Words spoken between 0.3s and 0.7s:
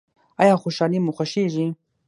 ایا